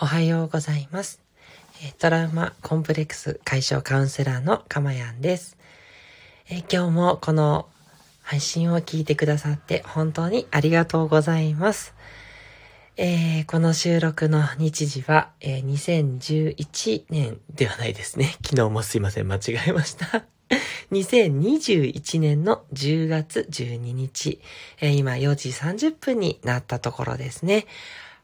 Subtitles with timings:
[0.00, 1.20] おはようございます。
[1.98, 5.56] トラウマコンプレックス解消カウンセラーのかまやんです。
[6.72, 7.66] 今日もこの
[8.22, 11.96] 配信を聞いてくださって本当にありがとうございます。
[12.96, 18.36] えー、この収録の日時は、えー、2011年ではないですね。
[18.46, 20.26] 昨日もすいません、間違えました。
[20.92, 24.40] 2021年の10月12日、
[24.80, 27.66] えー、今4時30分になったところですね。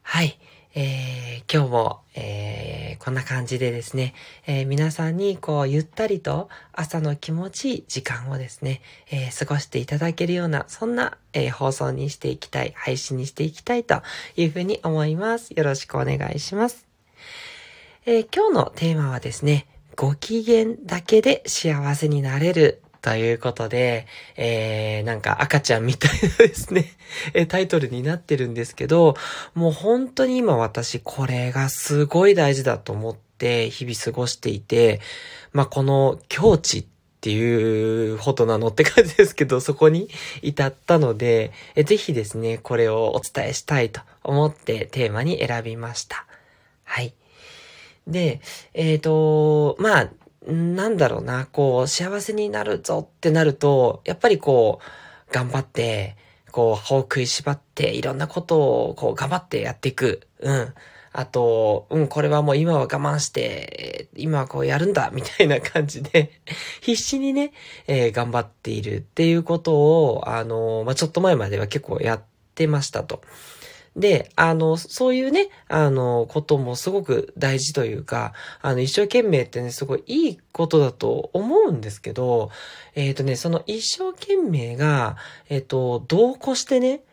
[0.03, 0.39] はい。
[0.77, 4.13] えー、今日も、えー、こんな感じでですね、
[4.45, 14.01] えー、皆さんにこうゆったりと朝の気持ちいい時間をですね、え過ごしていただけるような、そんな、え放送にしていきたい、配信にしていきたいと
[14.35, 15.51] いうふうに思います。
[15.51, 16.85] よろしくお願いします。
[18.05, 26.87] え今日のテーマはですね、ご機嫌だけで幸せになれるということで、えー、なんか赤ちゃんみたいなですね
[27.47, 29.15] タイトルになってるんですけど、
[29.53, 35.01] もう本当に今私これがすごい大事だと思って日々過ごしていて、
[35.53, 36.85] まあ、この境地っ
[37.21, 40.09] ていうほどなのって感じですけど、そこに
[40.41, 46.25] 至ったので、えぜひですね、これをお伝えしたいと思ってテーマに選びました。
[46.83, 47.13] はい。
[48.07, 48.41] で、
[48.73, 50.09] えっ、ー、と、まあ、
[50.47, 56.17] なんだろうな、こう、幸せになるぞってなると、やっぱりこう、頑張って、
[56.51, 60.27] こう、歯を食いしばって、いろんなことを、こう、頑張ってやっていく。
[60.39, 60.73] うん。
[61.17, 66.41] あと、うん、これはもう今は我慢して、今はこうやるんだ、みたいな感じで
[66.81, 67.53] 必死にね、
[67.87, 72.23] えー、頑張っているっていうことを、あのまあ、ちょっと前までは結構やっ
[72.53, 73.21] てましたと。
[73.95, 82.51] で、あの、そういうね、あの、こともすごく大事というか、あの、一生懸命ってね、すごいいいことだと思うんですけど、
[82.95, 85.15] えっ、ー、とね、その一生懸命が、
[85.49, 87.03] えっ、ー、と、同行してね、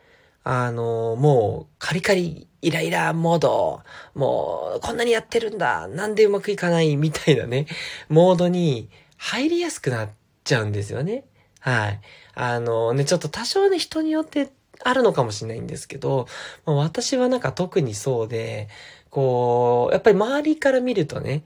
[0.42, 3.82] あの、もう、カリカリ、イライラモード、
[4.14, 7.66] もう、こんなにやってるんだ、なんでうまくいかない、みたいなね、
[8.08, 10.08] モードに入りやすくなっ
[10.42, 11.24] ちゃうんですよね。
[11.60, 12.00] はい。
[12.34, 14.50] あのね、ちょっと多少ね、人によって
[14.84, 16.26] あるのかもしれないんですけど、
[16.64, 18.68] まあ、私はなんか特にそうで、
[19.10, 21.44] こう、やっぱり周りから見るとね、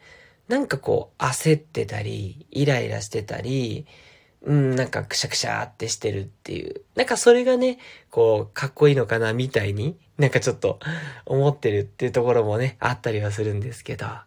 [0.48, 3.86] なんかこう焦ってたり、イライラしてたり、
[4.42, 6.82] うん、なんかくしゃくしゃってしてるっていう。
[6.94, 7.78] なんかそれがね、
[8.10, 10.78] こう、かっこいいのかなみたいに、なんかちょっと
[11.26, 14.06] 思ってるっていうところもね、あったりはするんですけど。
[14.06, 14.26] あ、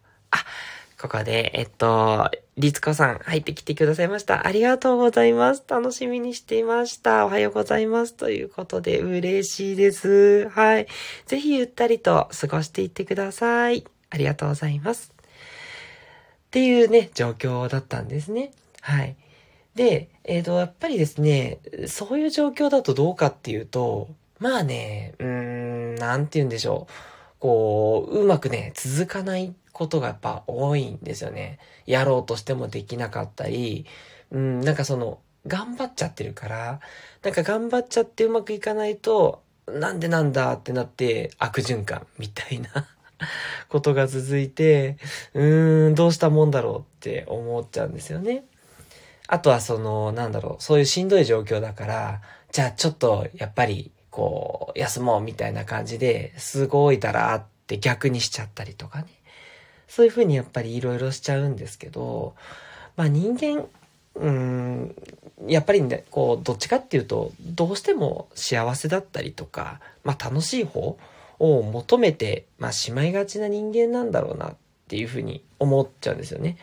[1.01, 4.45] ここで、えっと、りつこさん入ってきてくださいました。
[4.45, 5.63] ありがとうございます。
[5.65, 7.25] 楽しみにしていました。
[7.25, 8.13] おはようございます。
[8.13, 10.49] ということで、嬉しいです。
[10.49, 10.87] はい。
[11.25, 13.85] ぜひゆったりと過ごしていってください。
[14.09, 15.13] ありがとうございます。
[15.13, 18.51] っていうね、状況だったんですね。
[18.81, 19.15] はい。
[19.75, 24.09] で、えっ、ー、と、やっぱりですね、そういう状況だとどうかっていうと、
[24.39, 26.93] まあね、うーん、なんて言うんでしょう。
[27.39, 31.57] こう、うまくね、続かないことがやっぱ多いんですよね。
[31.85, 33.85] やろうとしてもできなかったり、
[34.29, 36.81] うん、なんかその、頑張っちゃってるから、
[37.23, 42.69] なんか頑張っちゃってうまくいかないと、なんでなんだってなって悪循環みたいな
[43.69, 44.97] ことが続いて、
[45.33, 48.43] うーん、どうしたもんだろうって思っちゃうんですよね。
[49.27, 59.18] あとはその、なんだろう、そういうしんどい状況だから、じゃあちょっとやっぱりこう、休もうみたいな感じで、すごいだらって逆にしちゃったりとかね。
[59.89, 62.35] そういうふうにやっぱりいろいろしちゃうんですけど、
[62.95, 63.65] まあ人間、
[64.15, 64.95] うん、
[65.47, 70.97] やっぱりね、こう、どっちかっていうと、どうしても幸せだったりとか、まあ楽しい方
[71.39, 74.55] を求めて、まあしまいがちな人間なんだろうなっ
[74.87, 76.57] ていうふうに思っちゃうんですよね。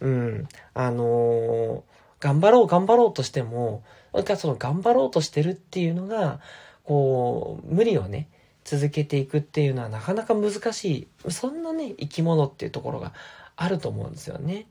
[0.00, 0.48] うん。
[0.72, 1.82] あのー、
[2.18, 3.82] 頑張ろう頑張ろうとしても、
[4.14, 6.40] なんかその頑張ろうとしてるっていうのが、
[6.84, 8.28] こう、無理をね、
[8.70, 11.30] 続けていくっていうのはなかなか難しい。
[11.30, 13.12] そんなね、生き物っていうところが
[13.56, 14.68] あると思うんですよね。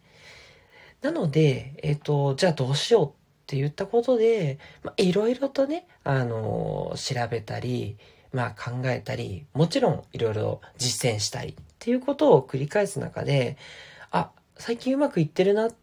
[1.01, 3.11] なので、えっ、と、じゃあどうしようっ
[3.45, 7.97] て言ったことで、まあ、いろいろとね、あの調べたり、
[8.31, 13.57] まあ考えたり、もちろんいろいろ実践したりっていうことを繰り返す中で、
[14.11, 15.75] あ、最近うまくいってるなっ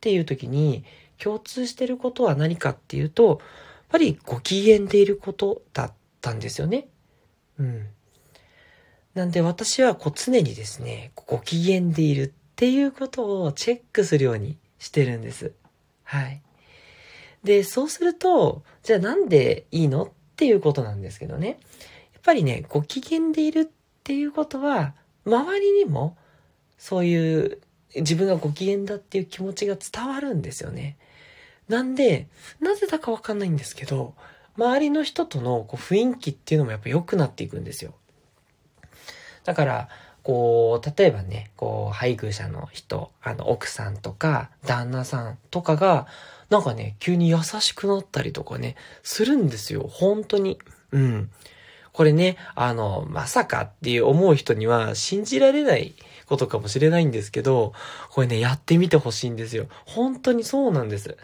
[0.00, 0.84] ていう時に
[1.18, 3.38] 共通してることは何かっていうと、やっ
[3.90, 5.92] ぱりご機嫌でいることだっ
[6.22, 6.88] たんですよね。
[7.58, 7.86] うん。
[9.14, 15.52] なんで私はこう常にですね、ご機嫌でいるっていうことをチェックするようにしてるんです。
[16.04, 16.42] はい。
[17.44, 21.58] で、そうすると、じゃあなんでいいのっていうことなんですけどね。
[22.12, 23.66] やっぱりね、ご機嫌でいるっ
[24.04, 24.94] ていうことは、
[25.24, 26.16] 周りにも
[26.78, 27.58] そういう
[27.96, 30.96] 自分がご機嫌だっていう気持ちが伝わるんですよね。
[31.68, 32.28] なんで、
[32.60, 34.14] なぜだかわかんないんですけど、
[34.58, 37.94] 周りの人とのこう雰囲気っていうのもやっぱ良くなっていくんですよ。
[39.44, 39.88] だから、
[40.22, 46.06] こう、例えばね、こう、配偶者の人、あの、奥さんとか、旦那さんとかが、
[46.50, 49.86] なんかね、急に優しくなったりとかね、するんですよ。
[49.88, 50.58] 本当に。
[50.92, 51.30] うん。
[51.92, 55.94] これね、あの、まさかっていう思う人には信じられない
[56.26, 57.72] ことかもしれないんですけど、
[58.10, 59.66] これね、やってみてほしいんですよ。
[59.86, 61.16] 本当にそうなんです。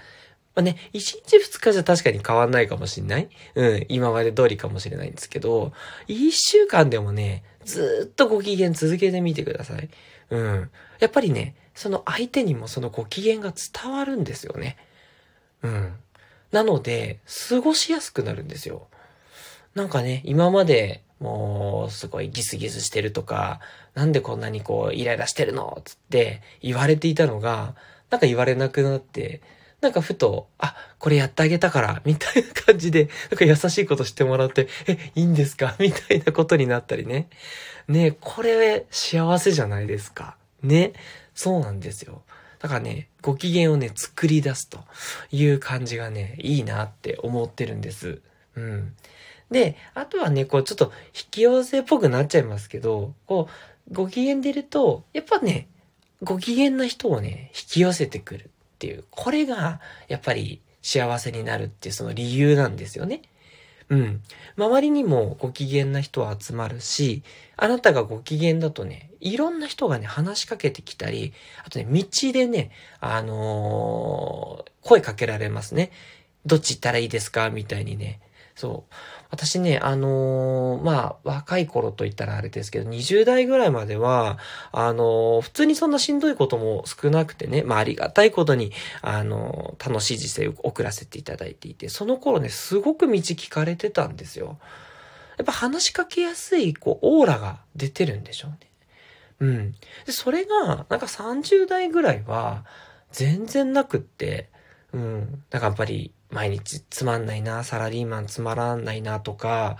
[0.55, 3.29] まあね、1日2日じゃ確かに変わんないかもしんない？
[3.55, 5.73] うん、今まで通りかもしれないんですけど、
[6.09, 9.89] 1週間でもね、ずっとご機嫌続けてみてください。
[10.31, 10.71] うん。
[11.01, 14.77] やっぱりね、その相手にもそのご機嫌が伝わるんですよね。
[15.63, 15.95] うん。
[16.53, 17.19] なので、
[17.49, 18.87] 過ごしやすくなるんですよ。
[19.75, 23.61] なんかね、今まで、もう、すごいギスギスしてるとか、
[23.95, 25.81] なんでこんなにこう、イライラしてるの？
[25.85, 27.75] つって言われていたのが、
[28.11, 29.41] なんか言われなくなって、
[29.85, 35.77] なんかふと、あ、これやってあげたから、みたいな感じで、 なんか優しいことしてもらって、え、いいんですか？
[35.81, 37.29] みたいなことになったりね。
[37.87, 40.37] ね、これ幸せじゃないですか？
[40.63, 40.95] ね。
[41.35, 42.23] そうなんですよ。
[42.61, 44.79] だからね、ご機嫌をね、作り出すと
[45.31, 48.23] いう感じがね、いいなって思ってるんです。
[48.57, 48.95] うん。
[49.51, 53.49] で、あとはね、こうちょっと引き寄せっぽくなっちゃいますけど、こ
[53.91, 55.69] う、ご機嫌でいると、やっぱね、
[56.23, 58.51] ご機嫌な人をね、引き寄せてくる。
[58.85, 63.23] っていう、これがやっぱり幸せになるっていうその理由なんですよね。
[63.89, 64.23] うん。
[64.59, 67.23] 周りにもご機嫌な人は集まるし、
[67.57, 71.33] あなたがご機嫌だとね、いろんな人がね、話しかけてきたり、
[71.65, 72.71] あとね、道でね、
[73.01, 75.91] あのー、声かけられますね。
[76.45, 77.49] どっち行ったらいいですか？
[77.49, 78.21] みたいにね。
[78.55, 78.95] そう。
[79.31, 84.39] 私ね、あのー、まあ、若い頃と言ったらあれですけど、20代ぐらいまでは、
[84.71, 88.73] あのー、普通にそんなしんどいことも少なくてね、まあ、ありがたいことに、
[89.03, 94.59] あのー、楽しい人生を送らせていただいていて、その頃ね、すごく道聞かれてたんですよ。
[95.37, 98.59] やっぱ話しかけやすい、こう、オーラが出てるんでしょうね。
[99.41, 99.73] うん。
[100.07, 102.65] で、それが、なんか30代ぐらいは、
[103.11, 104.49] 全然なくって、
[104.93, 105.43] うん。
[105.51, 109.77] だからやっぱり、毎日つまんないな、サラリーマンつまらないなとか、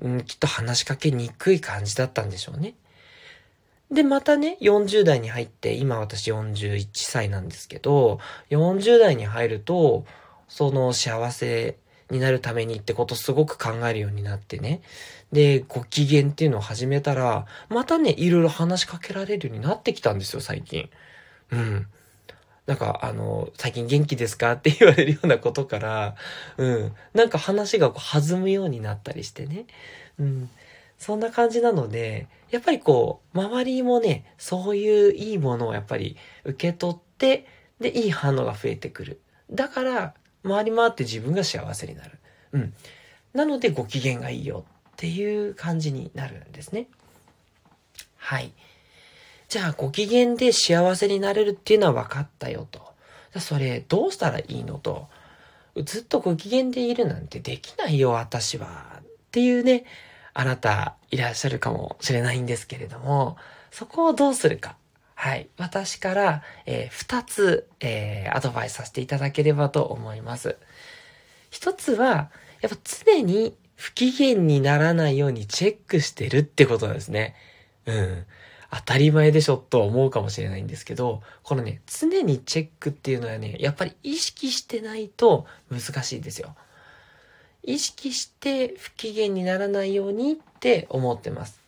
[0.00, 2.74] うん、きっと話しかけにくい感じだったんでしょうね。
[3.90, 8.18] で、またね、40代に入って、今私41歳なんですけど、
[8.48, 10.06] 40代に入ると、
[10.48, 11.76] その幸せ
[12.10, 14.80] になるためにってことすごく考えるようになってね。
[15.32, 20.88] で、ご機嫌っていうのを始めたら、またね、いろいろ話しかけられるようになってきたんですよ、最近。
[21.50, 21.86] うん。
[22.68, 26.16] なんか、あの、最近元気ですかって言われるようなことから、
[26.58, 26.92] うん。
[27.14, 29.64] なんか話がこう弾むようになったりしてね。
[30.18, 30.50] うん。
[30.98, 37.46] そんな感じなので、やっぱりこう、周りもね、そういういいものをやっぱり受け取って、
[37.80, 39.22] で、いい反応が増えてくる。
[39.50, 40.14] だから、
[40.46, 42.18] 回り回って自分が幸せになる。
[42.52, 42.74] うん。
[43.32, 46.88] なので、ご機嫌がいいよっていう感じになるんですね。
[48.18, 48.52] はい。
[49.48, 52.80] じゃあご機嫌で幸せになれるっていうのは分かったよと。
[53.40, 55.08] それどうしたらいいのと。
[55.76, 59.00] ずっとご機嫌でいるなんてできないよ、私は。
[59.00, 59.84] っていうね、
[60.34, 63.36] あなたいらっしゃるかもしれないんですけれども、
[63.70, 64.76] そこをどうするか。
[65.14, 65.48] はい。
[65.56, 70.56] 私から、えー、二つ、えー、アドバイスさせていただければと思います。
[71.50, 72.30] 一つは、
[72.60, 77.34] やっぱ常に不機嫌にならないようにチェックしてるってことですね。
[77.86, 78.26] うん。
[78.70, 86.54] 当たり前でしょと思うかもしれないんですけど、このね、常にチェックっていうのはね、やっぱり意識してないと難しいんですよ。
[87.62, 91.60] 意識して不機嫌にならないようにって思ってます。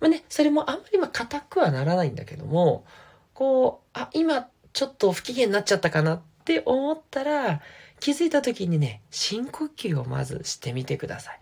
[0.00, 2.84] まあね、それもあんまりま硬くはならないんだけども、
[3.32, 7.60] こう、あ、今ちょっと不機嫌になっちゃったかなって思ったら、
[8.00, 11.40] 気づいた時にね、深呼吸をまずしてみてください。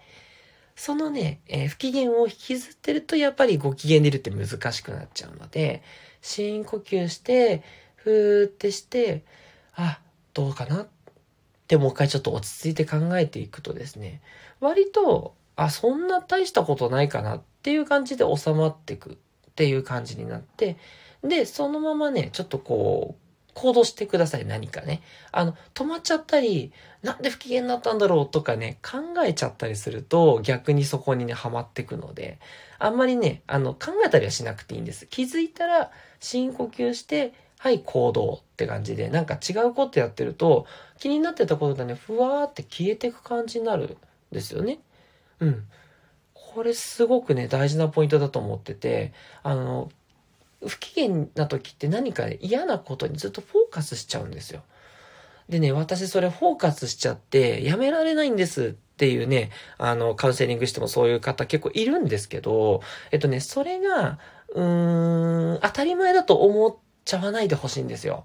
[0.76, 5.83] そのね、えー、不機嫌を引きずってるとやっぱりご機嫌でるって難しくなっちゃうので、
[6.21, 7.62] 深呼吸して、
[7.97, 9.25] ふーってして、
[9.75, 10.00] あ、
[10.35, 10.88] どうかなっ
[11.66, 14.21] てもう一回ちょっと落ち着いて考えていくとですね、
[14.61, 19.16] 割と、あ、そんな大したことないかなっていう感じで収まっていくっ
[19.54, 20.76] ていう感じになって、
[21.25, 23.25] で、そのままね、ちょっとこう、
[23.56, 25.00] 行動してください、何かね。
[25.32, 26.72] あの、止まっちゃったり、
[27.02, 32.38] なんで不機嫌になったんだろうとかね、考えちゃったりすると、逆にそこにね、ハマってくので、
[32.78, 35.06] あんまりね、あの、考えたりはしなくていいんです。
[35.06, 40.66] 気づいたら、深呼吸して、はい、行動って感じで、なんか違うことやってると、
[40.98, 43.96] 気になってたことがね、ふわーって消えてく感じになるん
[44.32, 44.80] ですよね。
[45.40, 45.66] うん。
[46.34, 49.88] これすごくね、大事なポイントだと思ってて、あの、
[50.64, 54.62] 不機嫌な時って何か嫌なことにずっとフォーカスしちゃうんですよ。
[55.48, 62.80] でね、私それフォーカスしちゃってやめられないんですっていうね、あの、カウンセリングしてもそういう方結構いるんですけど、
[63.12, 64.18] えっとね、それが、
[64.54, 68.25] うーん、当たり前だと思っちゃわないでほしいんですよ。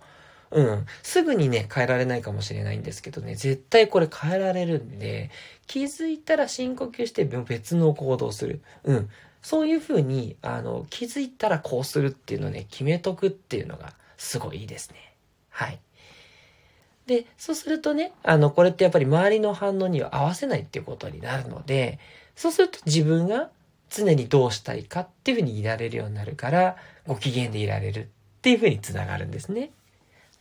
[0.51, 0.85] うん。
[1.03, 5.29] すぐにね、変えられないかもしれないんですけどね、絶対これ変えられるんで、
[5.67, 8.61] 気づいたら深呼吸して別の行動する。
[8.83, 9.09] うん。
[9.41, 15.15] そういうふうに、あの、気づいたらこうするっていうのをね、決めとくっていうのがすごいいいですね。
[15.49, 15.79] はい。
[17.07, 21.99] で、そうするとね、あの、これってやっぱり周りの反応には合わせないっていうことになるので、
[22.35, 23.49] そうすると自分が
[23.89, 28.07] 常にどうしたいかっていうふうにいられるようになるから、ご機嫌でいられるっ
[28.41, 29.71] ていうふうにつながるんですね。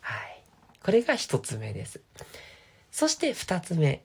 [0.01, 0.43] はい。
[0.83, 2.01] これが一つ目です。
[2.93, 4.03] そして二つ目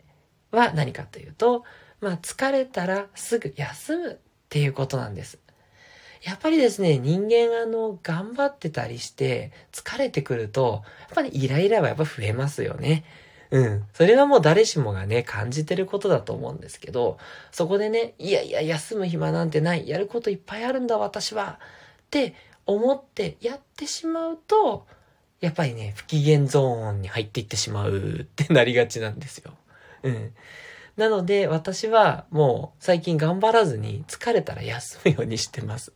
[0.51, 1.63] は何かというと、
[2.01, 5.39] まあ疲れたらすぐ休むっていうことなんです。
[6.23, 13.03] やっぱりですね、人間あの、頑張ってたりして、疲れてくると、やっぱりイライラはやっぱ増えますよね。
[13.51, 13.83] うん。
[13.93, 17.19] それはもう誰しもがね、感じてることだと思うんですけど、
[17.51, 19.87] そこでね、いやいや、休む暇なんてない。
[19.87, 21.59] やることいっぱいあるんだ、私は。
[22.05, 22.33] って
[22.65, 24.87] 思ってやってしまうと、
[25.41, 29.53] やっぱりね、不機嫌ゾーンに入っていってしまうってなりがちなんですよ。
[30.03, 30.33] うん。
[30.97, 35.91] なので、私はもう最近頑張らずに疲れたら休むようにしてます。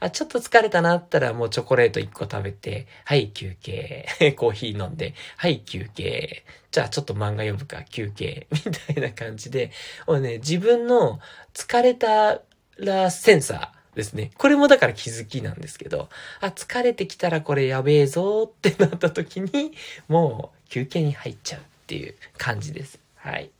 [0.00, 4.06] あ、ちょっと疲れたなったらもうチョコレート1個食べて、はい、休憩。
[4.36, 6.44] コーヒー飲んで、はい、休憩。
[6.72, 8.48] じゃあちょっと漫画読むか、休憩。
[8.66, 9.70] みたいな感じで、
[10.06, 11.20] もうね、自分の
[11.54, 12.40] 疲れた
[12.78, 14.30] らセンサー、ですね。
[14.38, 16.08] これもだから気づきなんですけど、
[16.40, 19.72] あ、疲れてきたらこれやべえぞってなった時に、
[20.08, 23.00] もう休憩に入っちゃうっていう感じです。
[23.16, 23.50] はい。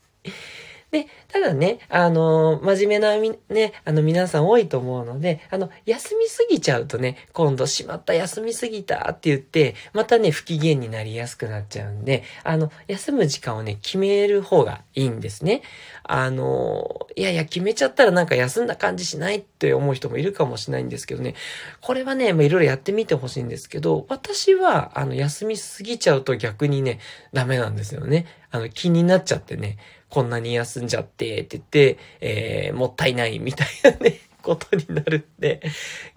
[0.91, 15.61] で、ただね、あの、真面目なみ、ね、あの、皆さん多いと思うので、あの、休みすぎちゃうとね、今度しまった休みすぎたって言って、またね、不機嫌になりやすくなっちゃうんで、あの、休む時間をね、決める方がいいんですね。
[16.03, 21.35] あの、いやいや、決めちゃったらなんか休んだ感じしないって思う人もいるかもしれないんですけどね、
[21.81, 26.99] これはね、まあ、いろいろやってみてほしいんですけど、私は、あの、休みすぎちゃうと逆にね、
[27.33, 28.25] ダメなんですよね。
[28.51, 29.77] あの、気になっちゃってね、
[30.09, 35.61] こんなに休んじゃって、って言って、えー、もったいないみたいなね、ことになるんで、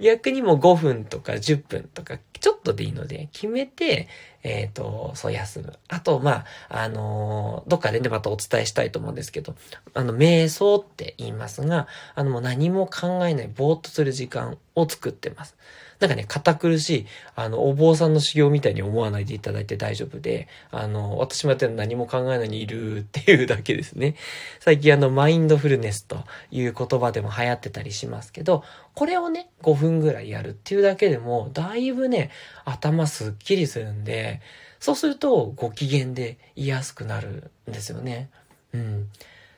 [0.01, 4.07] 逆にも5分とか10分とか、ちょっとでいいので、決めて、
[4.43, 5.73] えっ、ー、と、そう休む。
[5.89, 9.55] あと、まあ、あのー、どっかでね、またお伝えしたいと思うんですけど、
[9.95, 15.57] あの、瞑想って言いますが、あの、もう何も考えない、ぼーっとする時間を作ってます。
[16.01, 24.17] なんかね、堅苦しい、あの、お坊さんの修行みたいに思わないでいただいて大丈夫で、あの、私もやってるの何も考えないにいるっていうだけですね。
[24.61, 32.31] 最近あの、マインドフルネスという言葉でも流行ってたりしますけど、これをね、5分ぐらいやるっていうだけでも、だいぶね、
[32.65, 34.41] 頭すっきりするんで、
[34.79, 38.31] そうするとご機嫌でいやすくなるんですよね。
[38.73, 39.09] うん。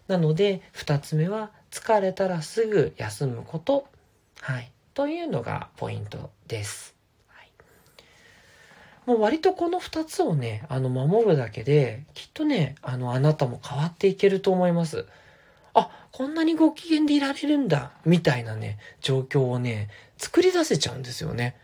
[0.09, 3.87] なので、二つ目は、疲れたらすぐ休むこと。
[4.41, 4.71] はい。
[4.95, 6.97] というのがポイントです。
[9.07, 15.07] もう割とこの2つをね、あの、守るだけで、きっとね、あの、あなたも変わっていけると思います。
[15.77, 21.57] あ、こんなにご機嫌でいられるんだ、みたいなね、状況をね、作り出せちゃうんですよね。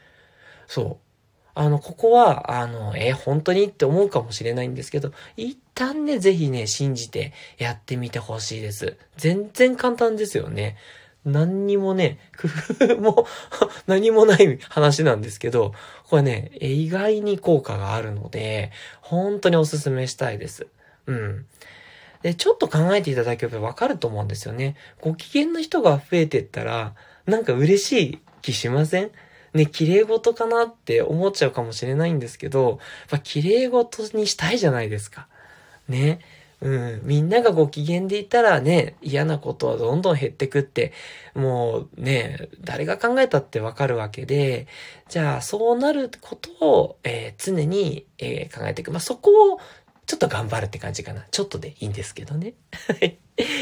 [0.66, 1.12] そう。
[1.54, 8.96] あの、ここは、あの、え、本当にって思うかもしれないんですけど、一旦ね、ぜひね、信じてやってみてほしいです。
[9.16, 10.76] 全然簡単ですよね。
[11.24, 12.48] 何にもね、工
[12.86, 13.26] 夫も
[13.86, 15.72] 何もない話なんですけど、
[16.04, 20.66] これね、意外に効果があるので、本当にお勧めしたいです。
[21.06, 21.46] うん。
[22.22, 24.76] で、ちょっと考えていただければわかると思うんですよね。
[25.00, 26.94] ご機嫌な人が増えてったら、
[27.26, 29.10] なんか嬉しい気しません？
[29.54, 32.78] ね、綺麗事かなって思っちゃうかもしれないんですけど、やっ
[33.10, 35.28] ぱ綺麗事にしたいじゃないですか。
[35.88, 36.20] ね。
[36.62, 40.92] うん、みんながご機嫌でいたらね、嫌なことはどんどん減ってくって、
[41.34, 44.68] もうね、誰が考えたってわかるわけで、
[45.08, 48.92] じゃあそうなることを、えー、常に、えー、考えていく。
[48.92, 49.60] まあ、そこを
[50.12, 51.24] ちょっと頑張るって感じかな。
[51.30, 52.52] ちょっとでいいんですけどね。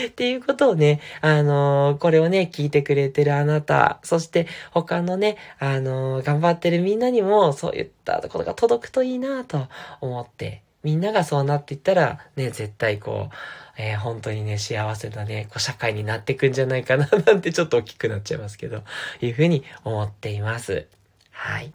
[0.08, 9.68] っていうことをね、あのー、これをね、聞いてくれてるあなた、そして他のね、あのー、頑張ってるみんなにもそういったことが届くといいなと
[10.00, 13.34] 思ってみんながそうなっていったら、ね、絶対こう、
[13.80, 18.82] えー、本当にね、幸せなね、こう社会になっていくんじゃないかな、 なんてちょっと大きくなっちゃいますけど、
[19.20, 20.88] いうふうに思っています。
[21.30, 21.72] はい。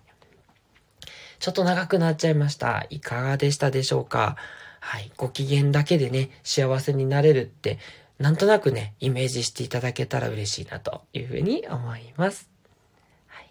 [1.40, 2.88] ちょっと長くなっちゃいました。
[2.90, 4.38] いかがでしたでしょうか？
[4.86, 5.12] はい。
[5.18, 7.80] ご機嫌だけでね、幸せになれるって、
[8.20, 12.48] なんとなくね、イメージしていただけたら嬉しいなというふうに思います。
[13.28, 13.50] はい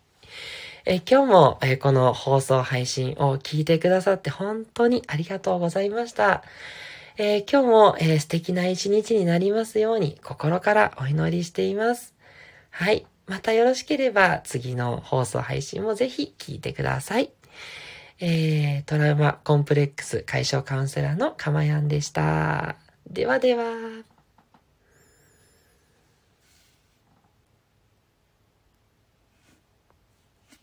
[0.87, 6.45] え今日も、えこの放送配信を聞いてくださって本当にありがとうございました。
[7.17, 12.15] えー、今日も、えー、素敵な一日になりますように心からお祈りしています。
[12.71, 13.07] はい。
[13.27, 17.33] またよろしければ次の放送配信もぜひ聞いてください。
[18.21, 22.77] えー、トラウマコンプレックス解消カウンセラーのかまやんでした。
[23.07, 24.14] ではでは。